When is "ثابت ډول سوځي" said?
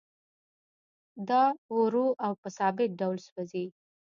2.57-3.65